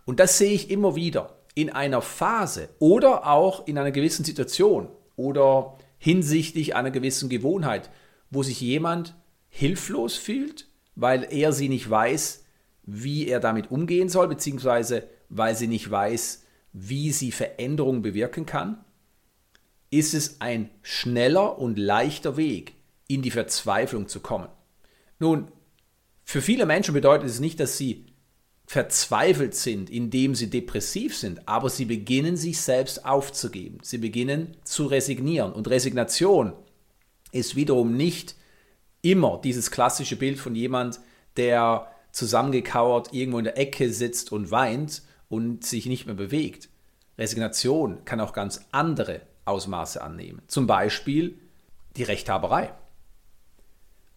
Und 0.06 0.20
das 0.20 0.38
sehe 0.38 0.52
ich 0.52 0.70
immer 0.70 0.96
wieder 0.96 1.38
in 1.56 1.70
einer 1.70 2.02
Phase 2.02 2.70
oder 2.80 3.28
auch 3.28 3.68
in 3.68 3.78
einer 3.78 3.92
gewissen 3.92 4.26
Situation 4.26 4.90
oder 5.16 5.78
hinsichtlich 5.98 6.76
einer 6.76 6.92
gewissen 6.92 7.30
Gewohnheit, 7.30 7.90
wo 8.30 8.44
sich 8.44 8.60
jemand 8.60 9.16
hilflos 9.50 10.16
fühlt, 10.16 10.68
weil 10.96 11.28
er 11.32 11.54
sie 11.54 11.70
nicht 11.70 11.90
weiß, 11.90 12.44
wie 12.84 13.28
er 13.28 13.40
damit 13.40 13.72
umgehen 13.72 14.10
soll, 14.10 14.28
beziehungsweise 14.28 15.08
weil 15.30 15.56
sie 15.56 15.68
nicht 15.68 15.90
weiß, 15.90 16.43
wie 16.74 17.12
sie 17.12 17.32
Veränderungen 17.32 18.02
bewirken 18.02 18.46
kann, 18.46 18.84
ist 19.92 20.14
es 20.14 20.42
ein 20.42 20.72
schneller 20.82 21.60
und 21.60 21.78
leichter 21.78 22.36
Weg, 22.36 22.74
in 23.08 23.22
die 23.22 23.32
Verzweiflung 23.32 24.08
zu 24.08 24.22
kommen. 24.22 24.50
Nun, 25.20 25.52
für 26.24 26.42
viele 26.42 26.66
Menschen 26.66 26.94
bedeutet 26.94 27.30
es 27.30 27.40
nicht, 27.40 27.60
dass 27.60 27.78
sie 27.78 28.08
verzweifelt 28.66 29.54
sind, 29.56 29.90
indem 29.90 30.36
sie 30.36 30.50
depressiv 30.50 31.16
sind, 31.16 31.48
aber 31.48 31.70
sie 31.70 31.86
beginnen 31.86 32.38
sich 32.38 32.62
selbst 32.62 33.06
aufzugeben. 33.06 33.78
Sie 33.84 33.98
beginnen 34.00 34.58
zu 34.64 34.88
resignieren. 34.88 35.54
Und 35.54 35.70
Resignation 35.70 36.54
ist 37.32 37.56
wiederum 37.56 37.96
nicht 37.96 38.36
immer 39.02 39.40
dieses 39.44 39.70
klassische 39.70 40.16
Bild 40.16 40.40
von 40.40 40.56
jemand, 40.56 41.02
der 41.36 41.92
zusammengekauert 42.12 43.14
irgendwo 43.14 43.40
in 43.40 43.46
der 43.46 43.58
Ecke 43.58 43.92
sitzt 43.92 44.32
und 44.32 44.50
weint 44.50 45.04
und 45.34 45.66
sich 45.66 45.88
nicht 45.88 46.06
mehr 46.06 46.14
bewegt. 46.14 46.70
Resignation 47.18 48.06
kann 48.06 48.22
auch 48.22 48.34
ganz 48.34 48.68
andere 48.72 49.22
Ausmaße 49.46 50.00
annehmen. 50.00 50.44
Zum 50.46 50.68
Beispiel 50.68 51.40
die 51.98 52.04
Rechthaberei. 52.04 52.72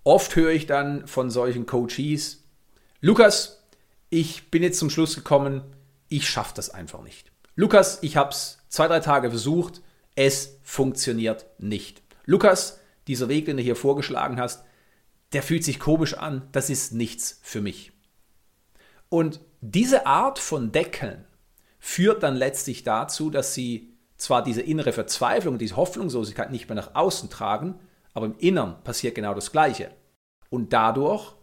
Oft 0.04 0.36
höre 0.36 0.50
ich 0.50 0.66
dann 0.66 1.06
von 1.06 1.30
solchen 1.30 1.64
Coaches, 1.64 2.44
Lukas, 3.00 3.64
ich 4.10 4.50
bin 4.50 4.62
jetzt 4.62 4.78
zum 4.78 4.90
Schluss 4.90 5.14
gekommen, 5.14 5.62
ich 6.08 6.28
schaffe 6.28 6.52
das 6.54 6.68
einfach 6.68 7.02
nicht. 7.02 7.32
Lukas, 7.54 8.02
ich 8.02 8.18
habe 8.18 8.30
es 8.30 8.58
zwei, 8.68 8.86
drei 8.86 9.00
Tage 9.00 9.30
versucht, 9.30 9.80
es 10.16 10.58
funktioniert 10.62 11.46
nicht. 11.58 12.02
Lukas, 12.26 12.78
dieser 13.08 13.30
Weg, 13.30 13.46
den 13.46 13.56
du 13.56 13.62
hier 13.62 13.74
vorgeschlagen 13.74 14.38
hast, 14.38 14.64
der 15.32 15.42
fühlt 15.42 15.64
sich 15.64 15.80
komisch 15.80 16.12
an, 16.12 16.46
das 16.52 16.68
ist 16.68 16.92
nichts 16.92 17.40
für 17.42 17.62
mich. 17.62 17.92
Und 19.08 19.40
diese 19.60 20.06
Art 20.06 20.38
von 20.38 20.72
Deckeln 20.72 21.24
führt 21.78 22.22
dann 22.22 22.36
letztlich 22.36 22.82
dazu, 22.82 23.30
dass 23.30 23.54
sie 23.54 23.92
zwar 24.16 24.42
diese 24.42 24.62
innere 24.62 24.92
Verzweiflung, 24.92 25.58
diese 25.58 25.76
Hoffnungslosigkeit 25.76 26.50
nicht 26.50 26.68
mehr 26.68 26.76
nach 26.76 26.94
außen 26.94 27.30
tragen, 27.30 27.78
aber 28.14 28.26
im 28.26 28.38
Innern 28.38 28.82
passiert 28.82 29.14
genau 29.14 29.34
das 29.34 29.52
Gleiche. 29.52 29.90
Und 30.48 30.72
dadurch 30.72 31.34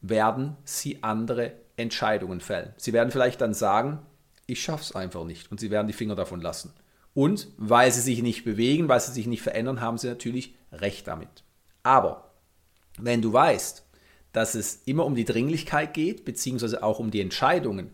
werden 0.00 0.56
sie 0.64 1.02
andere 1.02 1.52
Entscheidungen 1.76 2.40
fällen. 2.40 2.74
Sie 2.76 2.92
werden 2.92 3.10
vielleicht 3.10 3.40
dann 3.40 3.54
sagen, 3.54 4.00
ich 4.46 4.62
schaffe 4.62 4.82
es 4.82 4.94
einfach 4.94 5.24
nicht 5.24 5.50
und 5.50 5.60
sie 5.60 5.70
werden 5.70 5.86
die 5.86 5.94
Finger 5.94 6.14
davon 6.14 6.40
lassen. 6.40 6.72
Und 7.14 7.48
weil 7.56 7.90
sie 7.90 8.00
sich 8.00 8.22
nicht 8.22 8.44
bewegen, 8.44 8.88
weil 8.88 9.00
sie 9.00 9.12
sich 9.12 9.26
nicht 9.26 9.42
verändern, 9.42 9.80
haben 9.80 9.98
sie 9.98 10.08
natürlich 10.08 10.54
recht 10.72 11.06
damit. 11.06 11.44
Aber 11.82 12.30
wenn 12.98 13.22
du 13.22 13.32
weißt, 13.32 13.86
dass 14.32 14.54
es 14.54 14.82
immer 14.84 15.04
um 15.04 15.14
die 15.14 15.24
Dringlichkeit 15.24 15.94
geht, 15.94 16.24
beziehungsweise 16.24 16.82
auch 16.82 16.98
um 16.98 17.10
die 17.10 17.20
Entscheidungen, 17.20 17.90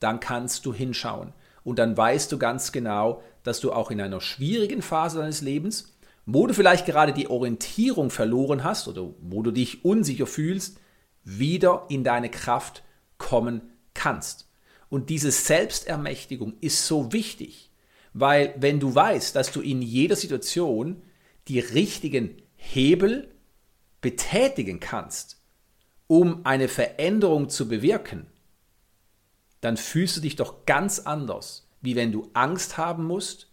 dann 0.00 0.20
kannst 0.20 0.66
du 0.66 0.74
hinschauen. 0.74 1.32
Und 1.64 1.78
dann 1.78 1.96
weißt 1.96 2.30
du 2.32 2.38
ganz 2.38 2.72
genau, 2.72 3.22
dass 3.42 3.60
du 3.60 3.72
auch 3.72 3.90
in 3.90 4.00
einer 4.00 4.20
schwierigen 4.20 4.82
Phase 4.82 5.18
deines 5.18 5.40
Lebens, 5.40 5.96
wo 6.26 6.46
du 6.46 6.54
vielleicht 6.54 6.86
gerade 6.86 7.12
die 7.12 7.28
Orientierung 7.28 8.10
verloren 8.10 8.64
hast 8.64 8.86
oder 8.88 9.10
wo 9.20 9.42
du 9.42 9.50
dich 9.50 9.84
unsicher 9.84 10.26
fühlst, 10.26 10.78
wieder 11.24 11.86
in 11.88 12.04
deine 12.04 12.30
Kraft 12.30 12.82
kommen 13.16 13.62
kannst. 13.94 14.48
Und 14.88 15.10
diese 15.10 15.30
Selbstermächtigung 15.30 16.54
ist 16.60 16.86
so 16.86 17.12
wichtig, 17.12 17.70
weil 18.12 18.54
wenn 18.58 18.80
du 18.80 18.94
weißt, 18.94 19.36
dass 19.36 19.52
du 19.52 19.60
in 19.60 19.82
jeder 19.82 20.16
Situation 20.16 21.02
die 21.48 21.60
richtigen 21.60 22.36
Hebel 22.56 23.34
betätigen 24.00 24.80
kannst, 24.80 25.37
um 26.08 26.44
eine 26.44 26.66
Veränderung 26.66 27.48
zu 27.48 27.68
bewirken, 27.68 28.26
dann 29.60 29.76
fühlst 29.76 30.16
du 30.16 30.20
dich 30.20 30.34
doch 30.34 30.66
ganz 30.66 30.98
anders, 30.98 31.68
wie 31.80 31.94
wenn 31.94 32.10
du 32.10 32.28
Angst 32.32 32.76
haben 32.76 33.04
musst, 33.04 33.48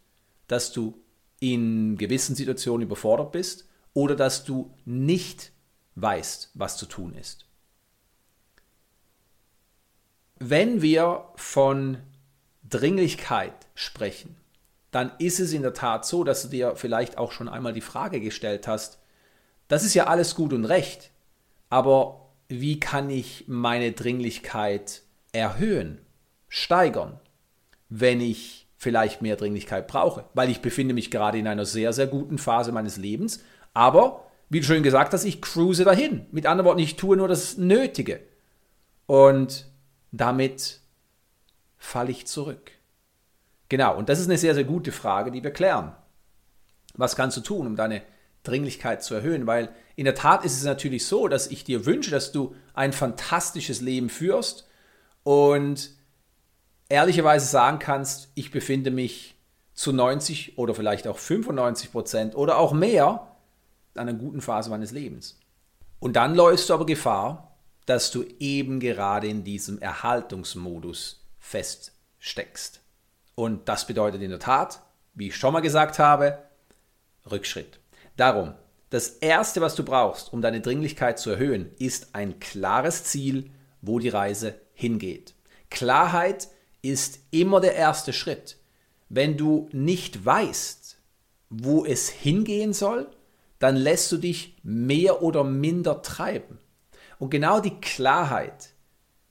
dass 0.47 0.71
du 0.71 0.99
in 1.39 1.97
gewissen 1.97 2.35
Situationen 2.35 2.87
überfordert 2.87 3.31
bist 3.31 3.67
oder 3.93 4.15
dass 4.15 4.43
du 4.43 4.73
nicht 4.85 5.51
weißt, 5.95 6.51
was 6.53 6.77
zu 6.77 6.85
tun 6.85 7.13
ist. 7.13 7.45
Wenn 10.37 10.81
wir 10.81 11.25
von 11.35 11.97
Dringlichkeit 12.67 13.53
sprechen, 13.73 14.35
dann 14.91 15.11
ist 15.19 15.39
es 15.39 15.53
in 15.53 15.61
der 15.61 15.73
Tat 15.73 16.05
so, 16.05 16.23
dass 16.23 16.43
du 16.43 16.47
dir 16.47 16.75
vielleicht 16.75 17.17
auch 17.17 17.31
schon 17.31 17.49
einmal 17.49 17.73
die 17.73 17.81
Frage 17.81 18.21
gestellt 18.21 18.67
hast, 18.67 18.99
das 19.67 19.83
ist 19.83 19.93
ja 19.93 20.07
alles 20.07 20.35
gut 20.35 20.53
und 20.53 20.65
recht, 20.65 21.11
aber 21.69 22.24
wie 22.47 22.79
kann 22.79 23.09
ich 23.09 23.45
meine 23.47 23.91
Dringlichkeit 23.91 25.01
erhöhen, 25.31 25.99
steigern, 26.47 27.19
wenn 27.89 28.21
ich 28.21 28.67
vielleicht 28.77 29.21
mehr 29.21 29.35
Dringlichkeit 29.35 29.87
brauche? 29.87 30.25
Weil 30.33 30.49
ich 30.49 30.61
befinde 30.61 30.93
mich 30.93 31.11
gerade 31.11 31.37
in 31.37 31.47
einer 31.47 31.65
sehr, 31.65 31.93
sehr 31.93 32.07
guten 32.07 32.37
Phase 32.37 32.71
meines 32.71 32.97
Lebens, 32.97 33.43
aber 33.73 34.25
wie 34.49 34.59
du 34.59 34.65
schon 34.65 34.83
gesagt 34.83 35.13
hast, 35.13 35.25
ich 35.25 35.41
cruise 35.41 35.83
dahin. 35.83 36.27
Mit 36.31 36.45
anderen 36.45 36.67
Worten, 36.67 36.79
ich 36.79 36.95
tue 36.95 37.17
nur 37.17 37.27
das 37.27 37.57
Nötige. 37.57 38.21
Und 39.07 39.65
damit 40.11 40.79
falle 41.77 42.11
ich 42.11 42.27
zurück. 42.27 42.71
Genau, 43.69 43.97
und 43.97 44.09
das 44.09 44.19
ist 44.19 44.27
eine 44.27 44.37
sehr, 44.37 44.53
sehr 44.53 44.63
gute 44.63 44.91
Frage, 44.91 45.31
die 45.31 45.43
wir 45.43 45.51
klären. 45.51 45.95
Was 46.93 47.15
kannst 47.15 47.37
du 47.37 47.41
tun, 47.41 47.67
um 47.67 47.75
deine 47.75 48.03
Dringlichkeit 48.45 49.03
zu 49.03 49.13
erhöhen? 49.13 49.47
Weil 49.47 49.69
in 49.95 50.05
der 50.05 50.15
Tat 50.15 50.45
ist 50.45 50.57
es 50.57 50.63
natürlich 50.63 51.05
so, 51.05 51.27
dass 51.27 51.47
ich 51.47 51.63
dir 51.63 51.85
wünsche, 51.85 52.11
dass 52.11 52.31
du 52.31 52.55
ein 52.73 52.93
fantastisches 52.93 53.81
Leben 53.81 54.09
führst 54.09 54.67
und 55.23 55.91
ehrlicherweise 56.89 57.45
sagen 57.45 57.79
kannst, 57.79 58.29
ich 58.35 58.51
befinde 58.51 58.91
mich 58.91 59.35
zu 59.73 59.91
90 59.91 60.57
oder 60.57 60.73
vielleicht 60.73 61.07
auch 61.07 61.17
95 61.17 61.91
Prozent 61.91 62.35
oder 62.35 62.57
auch 62.57 62.73
mehr 62.73 63.27
in 63.93 64.01
einer 64.01 64.13
guten 64.13 64.41
Phase 64.41 64.69
meines 64.69 64.91
Lebens. 64.91 65.39
Und 65.99 66.15
dann 66.15 66.35
läufst 66.35 66.69
du 66.69 66.73
aber 66.73 66.85
Gefahr, 66.85 67.57
dass 67.85 68.11
du 68.11 68.23
eben 68.39 68.79
gerade 68.79 69.27
in 69.27 69.43
diesem 69.43 69.79
Erhaltungsmodus 69.79 71.23
feststeckst. 71.39 72.81
Und 73.35 73.67
das 73.69 73.85
bedeutet 73.85 74.21
in 74.21 74.29
der 74.29 74.39
Tat, 74.39 74.81
wie 75.13 75.27
ich 75.27 75.35
schon 75.35 75.53
mal 75.53 75.61
gesagt 75.61 75.99
habe, 75.99 76.39
Rückschritt. 77.29 77.79
Darum, 78.17 78.53
das 78.89 79.09
Erste, 79.09 79.59
was 79.59 79.75
du 79.75 79.83
brauchst, 79.83 80.31
um 80.31 80.41
deine 80.41 80.61
Dringlichkeit 80.61 81.19
zu 81.19 81.31
erhöhen, 81.31 81.71
ist 81.79 82.15
ein 82.15 82.39
klares 82.39 83.03
Ziel, 83.03 83.49
wo 83.81 83.99
die 83.99 84.09
Reise 84.09 84.55
hingeht. 84.73 85.33
Klarheit 85.69 86.47
ist 86.81 87.19
immer 87.31 87.59
der 87.59 87.75
erste 87.75 88.13
Schritt. 88.13 88.57
Wenn 89.09 89.35
du 89.35 89.67
nicht 89.73 90.25
weißt, 90.25 90.97
wo 91.49 91.83
es 91.83 92.09
hingehen 92.09 92.73
soll, 92.73 93.07
dann 93.59 93.75
lässt 93.75 94.11
du 94.11 94.17
dich 94.17 94.55
mehr 94.63 95.21
oder 95.21 95.43
minder 95.43 96.01
treiben. 96.01 96.59
Und 97.19 97.31
genau 97.31 97.59
die 97.59 97.79
Klarheit, 97.81 98.69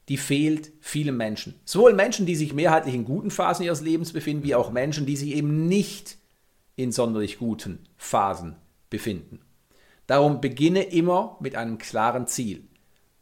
die 0.09 0.17
fehlt 0.17 0.73
vielen 0.81 1.17
Menschen. 1.17 1.59
Sowohl 1.65 1.95
Menschen, 1.95 2.27
die 2.27 2.37
sich 2.37 2.53
mehrheitlich 2.53 2.95
in 2.95 3.05
guten 3.05 3.31
Phasen 3.31 3.65
ihres 3.65 3.81
Lebens 3.81 4.13
befinden, 4.13 4.45
wie 4.45 4.55
auch 4.55 4.71
Menschen, 4.71 5.07
die 5.07 5.17
sich 5.17 5.35
eben 5.35 5.67
nicht 5.67 6.19
in 6.77 6.93
sonderlich 6.93 7.39
guten 7.39 7.79
Phasen 7.97 8.57
befinden. 8.95 9.41
Darum 10.07 10.41
beginne 10.41 10.85
immer 10.85 11.37
mit 11.41 11.57
einem 11.57 11.79
klaren 11.79 12.29
Ziel. 12.29 12.69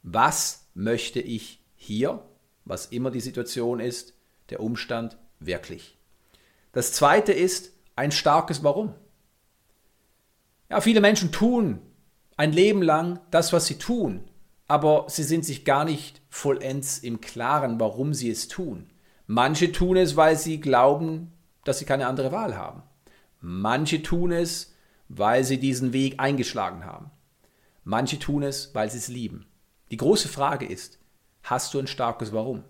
Was 0.03 0.67
möchte 0.75 1.19
ich 1.19 1.65
hier, 1.77 2.23
was 2.67 2.85
immer 2.87 3.11
die 3.11 3.21
Situation 3.21 3.81
ist, 3.81 4.13
der 4.51 4.61
Umstand 4.61 5.17
wirklich? 5.41 5.97
Das 6.73 6.93
zweite 6.93 7.33
ist 7.33 7.73
ein 7.97 8.13
starkes 8.13 8.63
Warum. 8.63 8.95
Ja, 10.69 10.83
viele 10.83 11.01
Menschen 11.01 11.33
tun 11.33 11.81
ein 12.37 12.53
Leben 12.53 12.83
lang 12.83 13.21
das, 13.31 13.55
was 13.55 13.65
sie 13.67 13.79
tun, 13.79 14.25
aber 14.69 15.07
sie 15.09 15.23
sind 15.23 15.47
sich 15.47 15.65
gar 15.65 15.87
nicht 15.87 16.21
vollends 16.29 16.99
im 16.99 17.23
Klaren, 17.23 17.81
warum 17.81 18.13
sie 18.13 18.31
es 18.31 18.49
tun. 18.49 18.91
Manche 19.27 19.73
tun 19.73 19.97
es, 19.97 20.17
weil 20.17 20.37
sie 20.37 20.61
glauben, 20.61 21.33
dass 21.65 21.79
sie 21.79 21.87
keine 21.87 22.09
andere 22.09 22.31
Wahl 22.31 22.59
haben. 22.59 22.83
Manche 23.41 24.03
tun 24.03 24.33
es, 24.33 24.72
weil 25.15 25.45
sie 25.45 25.59
diesen 25.59 25.93
Weg 25.93 26.15
eingeschlagen 26.19 26.87
haben. 26.87 27.11
Manche 27.85 28.19
tun 28.19 28.43
es, 28.43 28.75
weil 28.75 28.91
sie 28.91 28.99
es 28.99 29.09
lieben. 29.09 29.47
Die 29.91 29.99
große 29.99 30.29
Frage 30.29 30.65
ist, 30.67 30.99
hast 31.43 31.75
du 31.75 31.79
ein 31.79 31.87
starkes 31.87 32.33
Warum? 32.33 32.65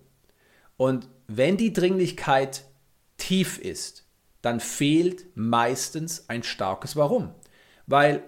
Und 0.77 1.09
wenn 1.29 1.57
die 1.57 1.73
Dringlichkeit 1.73 2.65
tief 3.17 3.59
ist, 3.59 4.09
dann 4.41 4.59
fehlt 4.59 5.27
meistens 5.37 6.29
ein 6.29 6.43
starkes 6.43 6.97
Warum. 6.97 7.33
Weil 7.87 8.25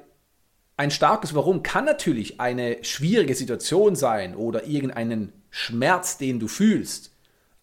ein 0.76 0.92
starkes 0.92 1.34
Warum 1.34 1.64
kann 1.64 1.84
natürlich 1.84 2.40
eine 2.40 2.84
schwierige 2.84 3.34
Situation 3.34 3.96
sein 3.96 4.36
oder 4.36 4.64
irgendeinen 4.66 5.32
Schmerz, 5.50 6.18
den 6.18 6.38
du 6.38 6.46
fühlst, 6.46 7.16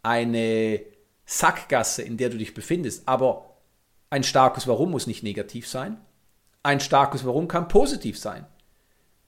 eine 0.03 0.81
Sackgasse, 1.25 2.01
in 2.01 2.17
der 2.17 2.29
du 2.29 2.37
dich 2.37 2.53
befindest. 2.53 3.07
Aber 3.07 3.55
ein 4.09 4.23
starkes 4.23 4.67
Warum 4.67 4.91
muss 4.91 5.07
nicht 5.07 5.23
negativ 5.23 5.65
sein. 5.65 5.97
Ein 6.63 6.79
starkes 6.79 7.25
Warum 7.25 7.47
kann 7.47 7.67
positiv 7.67 8.19
sein. 8.19 8.45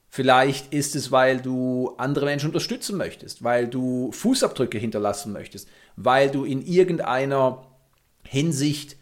Vielleicht 0.07 0.71
ist 0.71 0.95
es, 0.95 1.11
weil 1.11 1.41
du 1.41 1.95
andere 1.97 2.25
Menschen 2.25 2.49
unterstützen 2.49 2.97
möchtest, 2.97 3.43
weil 3.43 3.67
du 3.67 4.11
Fußabdrücke 4.11 4.77
hinterlassen 4.77 5.33
möchtest, 5.33 5.67
weil 5.95 6.29
du 6.29 6.45
in 6.45 6.61
irgendeiner 6.61 7.65
Hinsicht 8.23 8.95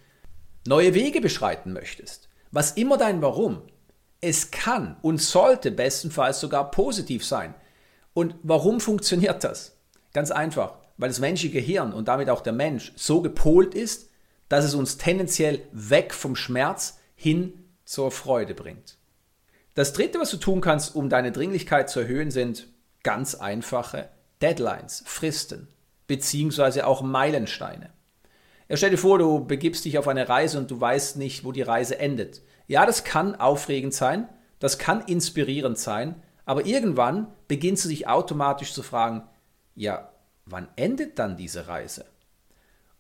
neue 0.66 0.94
Wege 0.94 1.20
beschreiten 1.20 1.74
möchtest. 1.74 2.30
Was 2.52 2.72
immer 2.72 2.98
dein 2.98 3.22
Warum, 3.22 3.62
es 4.22 4.52
kann 4.52 4.96
und 5.02 5.22
sollte 5.22 5.72
bestenfalls 5.72 6.40
sogar 6.40 6.72
positiv 6.72 7.26
sein. 7.26 7.56
Und 8.14 8.36
warum 8.44 8.80
funktioniert 8.80 9.44
das? 9.44 9.76
Ganz 10.14 10.32
einfach, 10.32 10.76
weil 10.98 11.10
das 11.10 11.20
menschliche 11.20 11.56
Gehirn 11.56 11.92
und 11.92 12.08
damit 12.08 12.30
auch 12.30 12.42
der 12.42 12.54
Mensch 12.54 12.94
so 12.96 13.22
gepolt 13.22 13.74
ist, 13.74 14.10
dass 14.48 14.64
es 14.64 14.76
uns 14.76 14.98
tendenziell 14.98 15.62
weg 15.72 16.14
vom 16.14 16.36
Schmerz 16.36 17.00
hin 17.16 17.54
zur 17.92 18.10
Freude 18.10 18.54
bringt. 18.54 18.98
Das 19.74 19.92
Dritte, 19.92 20.18
was 20.18 20.32
du 20.32 20.38
tun 20.38 20.62
kannst, 20.62 20.96
um 20.96 21.10
deine 21.10 21.34
Dringlichkeit 21.34 21.90
zu 21.90 22.00
erhöhen, 22.00 22.32
sind 22.32 22.68
ganz 23.04 23.36
einfache 23.36 24.08
Deadlines, 24.42 25.04
Fristen, 25.06 25.68
beziehungsweise 26.08 26.88
auch 26.88 27.02
Meilensteine. 27.02 27.90
Ja, 28.70 28.78
stell 28.78 28.92
dir 28.92 28.98
vor, 28.98 29.20
du 29.20 29.46
begibst 29.46 29.84
dich 29.84 29.98
auf 29.98 30.08
eine 30.08 30.30
Reise 30.30 30.58
und 30.58 30.72
du 30.72 30.80
weißt 30.80 31.18
nicht, 31.18 31.44
wo 31.44 31.52
die 31.52 31.64
Reise 31.64 32.00
endet. 32.00 32.42
Ja, 32.68 32.86
das 32.86 33.04
kann 33.04 33.36
aufregend 33.36 33.94
sein, 33.94 34.30
das 34.60 34.78
kann 34.78 35.02
inspirierend 35.02 35.78
sein, 35.78 36.24
aber 36.46 36.66
irgendwann 36.66 37.28
beginnst 37.50 37.84
du 37.84 37.90
dich 37.90 38.08
automatisch 38.08 38.72
zu 38.72 38.84
fragen, 38.84 39.24
ja, 39.76 40.14
wann 40.46 40.70
endet 40.78 41.20
dann 41.20 41.36
diese 41.36 41.68
Reise? 41.68 42.06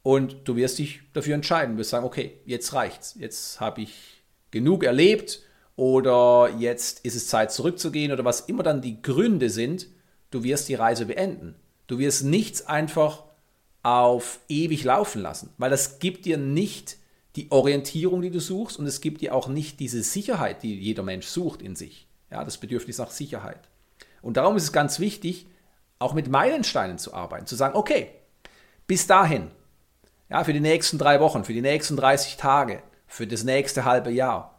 Und 0.03 0.49
du 0.49 0.57
wirst 0.57 0.79
dich 0.79 0.99
dafür 1.13 1.35
entscheiden, 1.35 1.75
du 1.75 1.79
wirst 1.79 1.91
sagen, 1.91 2.05
okay, 2.05 2.41
jetzt 2.43 2.73
reicht's, 2.73 3.15
jetzt 3.17 3.61
habe 3.61 3.81
ich 3.81 4.20
genug 4.51 4.83
erlebt 4.83 5.41
oder 5.75 6.49
jetzt 6.57 7.05
ist 7.05 7.15
es 7.15 7.27
Zeit 7.27 7.51
zurückzugehen 7.51 8.11
oder 8.11 8.25
was 8.25 8.41
immer 8.41 8.63
dann 8.63 8.81
die 8.81 9.01
Gründe 9.01 9.49
sind, 9.49 9.87
du 10.29 10.43
wirst 10.43 10.69
die 10.69 10.75
Reise 10.75 11.05
beenden. 11.05 11.55
Du 11.87 11.97
wirst 11.97 12.23
nichts 12.23 12.67
einfach 12.67 13.23
auf 13.83 14.39
ewig 14.47 14.83
laufen 14.83 15.21
lassen, 15.21 15.49
weil 15.57 15.69
das 15.69 15.99
gibt 15.99 16.25
dir 16.25 16.37
nicht 16.37 16.97
die 17.35 17.51
Orientierung, 17.51 18.21
die 18.21 18.29
du 18.29 18.39
suchst 18.39 18.77
und 18.77 18.85
es 18.85 19.01
gibt 19.01 19.21
dir 19.21 19.33
auch 19.33 19.47
nicht 19.47 19.79
diese 19.79 20.03
Sicherheit, 20.03 20.63
die 20.63 20.77
jeder 20.77 21.03
Mensch 21.03 21.27
sucht 21.27 21.61
in 21.61 21.75
sich. 21.75 22.07
Ja, 22.29 22.43
das 22.43 22.57
Bedürfnis 22.57 22.97
nach 22.97 23.11
Sicherheit. 23.11 23.67
Und 24.21 24.37
darum 24.37 24.55
ist 24.55 24.63
es 24.63 24.71
ganz 24.71 24.99
wichtig, 24.99 25.47
auch 25.99 26.13
mit 26.13 26.29
Meilensteinen 26.29 26.97
zu 26.97 27.13
arbeiten, 27.13 27.47
zu 27.47 27.55
sagen, 27.55 27.75
okay, 27.75 28.09
bis 28.87 29.07
dahin, 29.07 29.51
ja, 30.29 30.43
für 30.43 30.53
die 30.53 30.59
nächsten 30.59 30.97
drei 30.97 31.19
Wochen, 31.19 31.43
für 31.43 31.53
die 31.53 31.61
nächsten 31.61 31.95
30 31.95 32.37
Tage, 32.37 32.81
für 33.11 33.27
das 33.27 33.43
nächste 33.43 33.83
halbe 33.83 34.09
Jahr. 34.09 34.57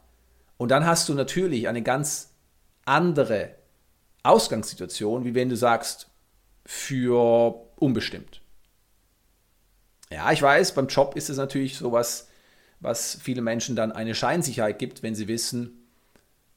Und 0.58 0.70
dann 0.70 0.84
hast 0.84 1.08
du 1.08 1.14
natürlich 1.14 1.68
eine 1.68 1.82
ganz 1.82 2.34
andere 2.84 3.54
Ausgangssituation, 4.24 5.24
wie 5.24 5.34
wenn 5.34 5.48
du 5.48 5.56
sagst, 5.56 6.10
für 6.66 7.54
unbestimmt. 7.76 8.42
Ja, 10.10 10.30
ich 10.32 10.42
weiß, 10.42 10.74
beim 10.74 10.88
Job 10.88 11.16
ist 11.16 11.30
es 11.30 11.38
natürlich 11.38 11.78
sowas, 11.78 12.28
was 12.78 13.18
viele 13.22 13.40
Menschen 13.40 13.74
dann 13.74 13.90
eine 13.90 14.14
Scheinsicherheit 14.14 14.78
gibt, 14.78 15.02
wenn 15.02 15.14
sie 15.14 15.28
wissen, 15.28 15.88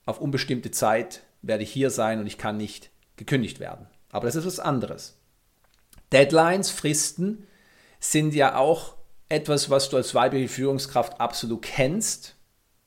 auf 0.06 0.20
unbestimmte 0.20 0.72
Zeit 0.72 1.24
werde 1.42 1.64
ich 1.64 1.72
hier 1.72 1.92
sein 1.92 2.20
und 2.20 2.28
ich 2.28 2.38
kann 2.38 2.58
nicht 2.58 2.92
gekündigt 3.16 3.62
werden. 3.62 3.88
Aber 4.12 4.26
das 4.26 4.36
ist 4.36 4.46
was 4.46 4.60
anderes. 4.60 5.18
Deadlines, 6.12 6.72
Fristen 6.72 7.48
sind 8.02 8.34
ja 8.34 8.58
auch 8.58 8.96
etwas, 9.30 9.70
was 9.70 9.90
du 9.90 9.98
als 9.98 10.14
weibliche 10.14 10.48
Führungskraft 10.48 11.20
absolut 11.20 11.62
kennst. 11.62 12.36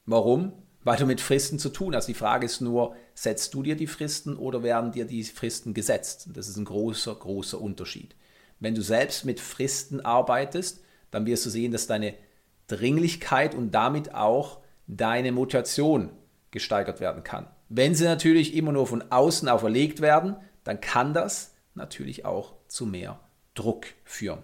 Warum? 0.07 0.53
Weil 0.85 0.97
du 0.97 1.07
mit 1.07 1.21
Fristen 1.21 1.59
zu 1.59 1.69
tun 1.71 1.95
hast. 1.95 2.07
Die 2.07 2.15
Frage 2.15 2.47
ist 2.47 2.61
nur, 2.61 2.95
setzt 3.15 3.53
du 3.55 3.63
dir 3.63 3.77
die 3.77 3.87
Fristen 3.87 4.37
oder 4.37 4.63
werden 4.63 4.93
dir 4.93 5.05
die 5.05 5.25
Fristen 5.25 5.75
gesetzt? 5.75 6.29
Das 6.35 6.49
ist 6.49 6.57
ein 6.57 6.65
großer, 6.65 7.15
großer 7.15 7.61
Unterschied. 7.61 8.15
Wenn 8.61 8.75
du 8.75 8.83
selbst 8.83 9.25
mit 9.25 9.41
Fristen 9.41 10.01
arbeitest, 10.01 10.83
dann 11.11 11.27
wirst 11.27 11.47
du 11.47 11.51
sehen, 11.51 11.73
dass 11.73 11.87
deine 11.87 12.15
Dringlichkeit 12.69 13.55
und 13.55 13.73
damit 13.73 14.15
auch 14.15 14.61
deine 14.87 15.33
Motivation 15.33 16.11
gesteigert 16.51 17.01
werden 17.01 17.25
kann. 17.25 17.49
Wenn 17.69 17.95
sie 17.95 18.05
natürlich 18.05 18.55
immer 18.55 18.73
nur 18.73 18.87
von 18.87 19.11
außen 19.11 19.49
auferlegt 19.49 20.01
werden, 20.01 20.37
dann 20.65 20.81
kann 20.81 21.13
das 21.13 21.55
natürlich 21.75 22.25
auch 22.25 22.55
zu 22.69 22.87
mehr 22.87 23.21
Druck 23.55 23.87
führen. 24.05 24.43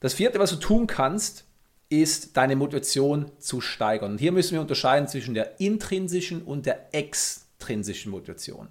Das 0.00 0.14
vierte, 0.14 0.38
was 0.38 0.50
du 0.50 0.56
tun 0.56 0.86
kannst, 0.86 1.44
ist 1.90 2.36
deine 2.36 2.56
Motivation 2.56 3.30
zu 3.38 3.60
steigern. 3.60 4.12
Und 4.12 4.18
hier 4.18 4.32
müssen 4.32 4.52
wir 4.54 4.60
unterscheiden 4.60 5.08
zwischen 5.08 5.34
der 5.34 5.60
intrinsischen 5.60 6.42
und 6.42 6.64
der 6.64 6.94
extrinsischen 6.94 8.10
Motivation. 8.10 8.68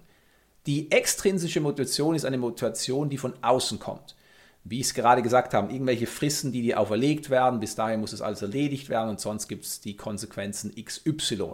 Die 0.66 0.90
extrinsische 0.90 1.60
Motivation 1.60 2.14
ist 2.14 2.24
eine 2.24 2.38
Motivation, 2.38 3.08
die 3.08 3.18
von 3.18 3.34
außen 3.42 3.78
kommt. 3.78 4.16
Wie 4.64 4.80
ich 4.80 4.86
es 4.86 4.94
gerade 4.94 5.22
gesagt 5.22 5.54
habe, 5.54 5.72
irgendwelche 5.72 6.06
Fristen, 6.06 6.52
die 6.52 6.62
dir 6.62 6.80
auferlegt 6.80 7.30
werden, 7.30 7.60
bis 7.60 7.76
dahin 7.76 8.00
muss 8.00 8.12
es 8.12 8.20
alles 8.20 8.42
erledigt 8.42 8.88
werden 8.88 9.08
und 9.08 9.20
sonst 9.20 9.48
gibt 9.48 9.64
es 9.64 9.80
die 9.80 9.96
Konsequenzen 9.96 10.74
XY. 10.74 11.52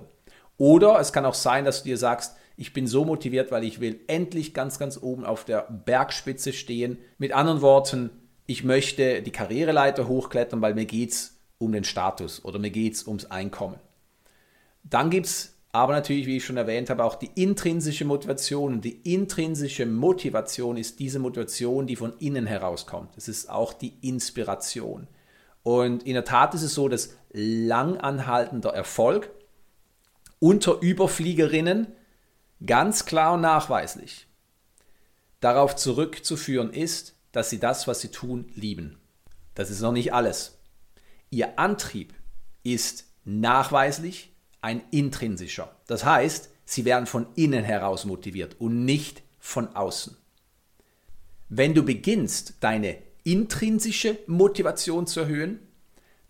Oder 0.59 0.99
es 0.99 1.13
kann 1.13 1.25
auch 1.25 1.35
sein, 1.35 1.65
dass 1.65 1.83
du 1.83 1.89
dir 1.89 1.99
sagst, 1.99 2.37
ich 2.57 2.73
bin 2.73 2.87
so 2.87 3.05
motiviert, 3.05 3.53
weil 3.53 3.65
ich 3.65 3.81
will 3.81 4.01
endlich 4.07 4.55
ganz, 4.55 4.79
ganz 4.79 4.99
oben 5.01 5.25
auf 5.25 5.45
der 5.45 5.69
Bergspitze 5.71 6.53
stehen. 6.53 6.99
Mit 7.19 7.33
anderen 7.33 7.61
Worten, 7.61 8.11
ich 8.47 8.65
möchte 8.65 9.23
die 9.23 9.33
Karriereleiter 9.33 10.09
hochklettern, 10.09 10.63
weil 10.63 10.75
mir 10.75 10.87
geht 10.87 11.13
es 11.13 11.41
um 11.59 11.73
den 11.73 11.85
Status 11.85 12.45
oder 12.45 12.59
mir 12.59 12.71
geht 12.71 12.95
es 12.95 13.07
ums 13.07 13.27
Einkommen. 13.27 13.79
Dann 14.85 15.11
gibt 15.11 15.27
es 15.27 15.55
aber 15.73 15.93
natürlich, 15.93 16.27
wie 16.27 16.39
ich 16.39 16.45
schon 16.45 16.57
erwähnt 16.57 16.89
habe, 16.89 17.05
auch 17.05 17.17
die 17.17 17.31
intrinsische 17.35 18.05
Motivation. 18.05 18.81
Die 18.81 19.01
intrinsische 19.13 19.85
Motivation 19.85 20.77
ist 20.77 21.01
diese 21.01 21.19
Motivation, 21.19 21.87
die 21.87 21.97
von 21.97 22.15
innen 22.19 22.47
herauskommt. 22.47 23.11
Es 23.17 23.29
ist 23.29 23.51
auch 23.51 23.75
die 23.75 23.99
Inspiration. 24.01 25.07
Und 25.63 26.05
in 26.05 26.15
der 26.15 26.25
Tat 26.25 26.55
ist 26.55 26.63
es 26.63 26.75
so, 26.75 26.89
dass 26.89 27.15
langanhaltender 27.31 28.71
Erfolg 28.71 29.31
unter 30.39 30.81
Überfliegerinnen 30.81 31.89
ganz 32.65 33.05
klar 33.05 33.35
und 33.35 33.43
nachweislich 33.43 34.27
darauf 35.41 35.77
zurückzuführen 35.77 36.73
ist, 36.73 37.16
dass 37.37 37.51
sie 37.51 37.61
das, 37.61 37.87
was 37.87 38.01
sie 38.01 38.09
tun, 38.09 38.51
lieben. 38.55 38.97
Das 39.55 39.69
ist 39.69 39.83
noch 39.83 39.93
nicht 39.93 40.15
alles. 40.15 40.57
Ihr 41.29 41.59
Antrieb 41.59 42.15
ist 42.63 43.05
nachweislich 43.27 44.35
ein 44.63 44.81
intrinsischer. 44.91 45.77
Das 45.87 46.07
heißt, 46.07 46.49
sie 46.65 46.87
werden 46.87 47.05
von 47.05 47.27
innen 47.35 47.63
heraus 47.63 48.07
motiviert 48.07 48.57
und 48.59 48.87
nicht 48.87 49.23
von 49.39 49.77
außen. 49.77 50.17
Wenn 51.51 51.75
du 51.75 51.83
beginnst, 51.83 52.55
deine 52.61 52.97
intrinsische 53.23 54.19
Motivation 54.27 55.07
zu 55.07 55.21
erhöhen, 55.21 55.59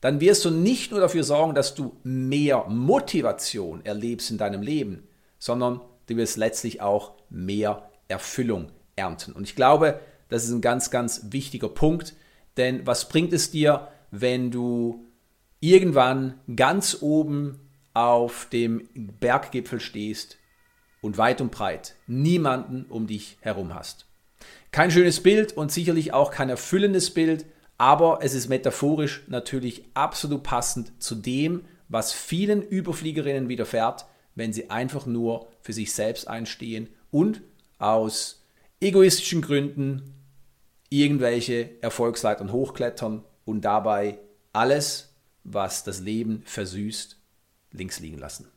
dann 0.01 0.21
wirst 0.21 0.45
du 0.45 0.51
nicht 0.51 0.90
nur 0.90 0.99
dafür 0.99 1.23
sorgen, 1.23 1.55
dass 1.55 1.77
du 1.77 1.97
mehr 2.03 2.64
Motivation 2.64 3.85
erlebst 3.85 4.33
in 4.33 4.38
deinem 4.38 4.61
Leben, 4.61 5.07
sondern 5.38 5.81
du 6.07 6.16
wirst 6.16 6.37
letztlich 6.37 6.81
auch 6.81 7.12
mehr 7.31 7.92
Erfüllung 8.09 8.73
ernten. 8.97 9.31
Und 9.35 9.45
ich 9.45 9.55
glaube, 9.55 10.01
das 10.28 10.44
ist 10.44 10.50
ein 10.50 10.60
ganz, 10.60 10.90
ganz 10.90 11.26
wichtiger 11.30 11.68
Punkt, 11.68 12.14
denn 12.56 12.86
was 12.86 13.08
bringt 13.08 13.32
es 13.32 13.50
dir, 13.50 13.88
wenn 14.10 14.50
du 14.50 15.06
irgendwann 15.60 16.34
ganz 16.54 16.98
oben 17.00 17.60
auf 17.94 18.48
dem 18.52 18.88
Berggipfel 18.94 19.80
stehst 19.80 20.38
und 21.00 21.18
weit 21.18 21.40
und 21.40 21.50
breit 21.50 21.94
niemanden 22.06 22.86
um 22.88 23.06
dich 23.06 23.38
herum 23.40 23.74
hast? 23.74 24.06
Kein 24.70 24.90
schönes 24.90 25.22
Bild 25.22 25.56
und 25.56 25.72
sicherlich 25.72 26.12
auch 26.12 26.30
kein 26.30 26.48
erfüllendes 26.48 27.10
Bild, 27.10 27.46
aber 27.78 28.20
es 28.22 28.34
ist 28.34 28.48
metaphorisch 28.48 29.24
natürlich 29.28 29.84
absolut 29.94 30.42
passend 30.42 30.92
zu 31.02 31.14
dem, 31.14 31.64
was 31.88 32.12
vielen 32.12 32.62
Überfliegerinnen 32.62 33.48
widerfährt, 33.48 34.06
wenn 34.34 34.52
sie 34.52 34.70
einfach 34.70 35.06
nur 35.06 35.48
für 35.60 35.72
sich 35.72 35.92
selbst 35.92 36.28
einstehen 36.28 36.88
und 37.10 37.42
aus 37.78 38.44
egoistischen 38.80 39.40
Gründen 39.40 40.15
irgendwelche 40.88 41.83
Erfolgsleitern 41.83 42.53
hochklettern 42.53 43.25
und 43.44 43.62
dabei 43.62 44.18
alles, 44.53 45.14
was 45.44 45.85
das 45.85 46.01
Leben 46.01 46.42
versüßt, 46.44 47.18
links 47.72 48.01
liegen 48.01 48.18
lassen. 48.18 48.49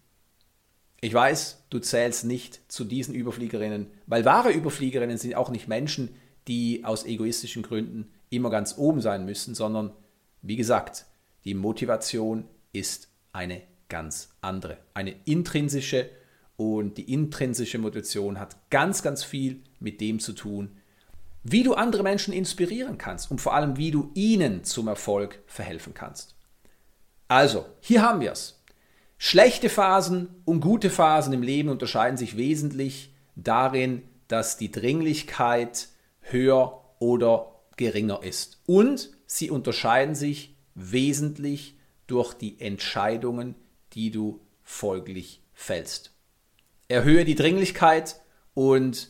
Ich 1.01 1.13
weiß, 1.13 1.65
du 1.69 1.79
zählst 1.79 2.25
nicht 2.25 2.61
zu 2.67 2.83
diesen 2.83 3.15
Überfliegerinnen, 3.15 3.87
weil 4.05 4.25
wahre 4.25 4.51
Überfliegerinnen 4.51 5.17
sind 5.17 5.35
auch 5.35 5.49
nicht 5.49 5.67
Menschen, 5.67 6.15
die 6.47 6.83
aus 6.83 7.05
egoistischen 7.05 7.63
Gründen 7.63 8.11
immer 8.29 8.49
ganz 8.49 8.77
oben 8.77 9.01
sein 9.01 9.25
müssen, 9.25 9.55
sondern 9.55 9.93
wie 10.41 10.55
gesagt, 10.55 11.05
die 11.45 11.53
Motivation 11.53 12.45
ist 12.73 13.09
eine 13.31 13.61
ganz 13.87 14.29
andere, 14.41 14.77
eine 14.93 15.15
intrinsische 15.25 16.09
und 16.57 16.97
die 16.97 17.13
intrinsische 17.13 17.77
Motivation 17.77 18.39
hat 18.39 18.69
ganz, 18.69 19.01
ganz 19.01 19.23
viel 19.23 19.61
mit 19.79 20.01
dem 20.01 20.19
zu 20.19 20.33
tun, 20.33 20.78
wie 21.43 21.63
du 21.63 21.73
andere 21.73 22.03
Menschen 22.03 22.33
inspirieren 22.33 22.97
kannst 22.97 23.31
und 23.31 23.39
vor 23.41 23.53
allem, 23.53 23.77
wie 23.77 23.91
du 23.91 24.11
ihnen 24.13 24.63
zum 24.63 24.87
Erfolg 24.87 25.41
verhelfen 25.47 25.93
kannst. 25.93 26.35
Also, 27.27 27.65
hier 27.79 28.01
haben 28.01 28.21
wir 28.21 28.31
es. 28.31 28.63
Schlechte 29.17 29.69
Phasen 29.69 30.29
und 30.45 30.61
gute 30.61 30.89
Phasen 30.89 31.33
im 31.33 31.43
Leben 31.43 31.69
unterscheiden 31.69 32.17
sich 32.17 32.37
wesentlich 32.37 33.13
darin, 33.35 34.03
dass 34.27 34.57
die 34.57 34.71
Dringlichkeit 34.71 35.89
höher 36.21 36.81
oder 36.99 37.55
geringer 37.77 38.23
ist. 38.23 38.61
Und 38.65 39.11
sie 39.25 39.49
unterscheiden 39.49 40.15
sich 40.15 40.55
wesentlich 40.75 41.77
durch 42.07 42.33
die 42.33 42.59
Entscheidungen, 42.59 43.55
die 43.93 44.11
du 44.11 44.41
folglich 44.63 45.41
fällst. 45.53 46.13
Erhöhe 46.87 47.25
die 47.25 47.35
Dringlichkeit 47.35 48.19
und 48.53 49.09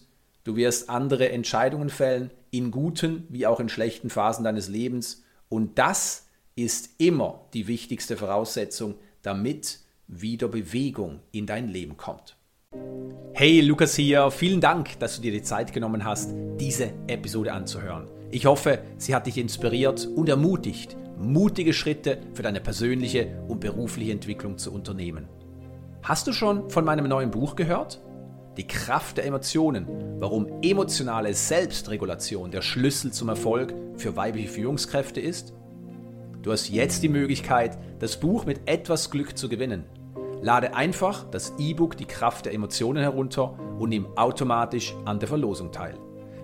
Du 0.50 0.56
wirst 0.56 0.90
andere 0.90 1.30
Entscheidungen 1.30 1.92
fällen, 1.92 2.32
in 2.50 2.72
guten 2.72 3.28
wie 3.30 3.46
auch 3.46 3.60
in 3.60 3.70
schlechten 3.70 4.10
Phasen 4.10 4.44
deines 4.44 4.68
Lebens. 4.68 5.24
Und 5.48 5.78
das 5.78 6.26
ist 6.56 6.90
immer 6.98 7.42
die 7.54 7.68
wichtigste 7.68 8.18
Voraussetzung, 8.18 8.96
damit 9.22 9.78
wieder 10.08 10.48
Bewegung 10.48 11.20
in 11.32 11.46
dein 11.46 11.68
Leben 11.68 11.98
kommt. 11.98 12.36
Hey, 13.34 13.62
Lukas 13.62 13.94
hier. 13.94 14.32
Vielen 14.32 14.60
Dank, 14.60 14.98
dass 14.98 15.18
du 15.18 15.22
dir 15.22 15.32
die 15.32 15.44
Zeit 15.44 15.72
genommen 15.72 16.04
hast, 16.04 16.32
diese 16.60 16.94
Episode 17.06 17.54
anzuhören. 17.54 18.08
Ich 18.32 18.48
hoffe, 18.48 18.80
sie 18.98 19.14
hat 19.14 19.28
dich 19.28 19.38
inspiriert 19.38 20.08
und 20.08 20.30
ermutigt, 20.30 20.98
mutige 21.20 21.74
Schritte 21.74 22.24
für 22.34 22.42
deine 22.42 22.60
persönliche 22.60 23.40
und 23.48 23.60
berufliche 23.60 24.14
Entwicklung 24.14 24.58
zu 24.58 24.74
unternehmen. 24.74 25.28
Hast 26.02 26.26
du 26.26 26.34
schon 26.34 26.72
von 26.72 26.86
meinem 26.86 27.08
neuen 27.08 27.30
Buch 27.30 27.56
gehört? 27.56 28.02
Die 28.60 28.68
Kraft 28.68 29.16
der 29.16 29.26
Emotionen, 29.26 29.88
warum 30.20 30.48
emotionale 30.62 31.34
Selbstregulation 31.34 32.52
der 32.52 32.62
Schlüssel 32.62 33.14
zum 33.14 33.30
Erfolg 33.30 33.74
für 33.96 34.18
weibliche 34.18 34.50
Führungskräfte 34.50 35.22
ist? 35.22 35.54
Du 36.42 36.52
hast 36.52 36.68
jetzt 36.68 37.02
die 37.02 37.08
Möglichkeit, 37.08 37.78
das 38.00 38.20
Buch 38.20 38.46
mit 38.46 38.60
etwas 38.66 39.12
Glück 39.12 39.38
zu 39.38 39.48
gewinnen. 39.48 39.86
Lade 40.42 40.76
einfach 40.76 41.24
das 41.32 41.54
E-Book 41.58 41.96
Die 41.96 42.04
Kraft 42.04 42.48
der 42.48 42.54
Emotionen 42.54 43.02
herunter 43.02 43.58
und 43.80 43.88
nimm 43.88 44.08
automatisch 44.18 44.94
an 45.06 45.20
der 45.20 45.30
Verlosung 45.30 45.72
teil. 45.72 45.98